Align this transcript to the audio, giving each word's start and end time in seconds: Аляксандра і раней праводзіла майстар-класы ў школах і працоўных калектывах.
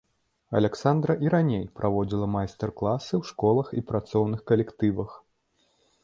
Аляксандра 0.59 1.15
і 1.25 1.31
раней 1.33 1.65
праводзіла 1.79 2.29
майстар-класы 2.35 3.13
ў 3.21 3.33
школах 3.33 3.67
і 3.81 3.83
працоўных 3.91 4.39
калектывах. 4.53 5.11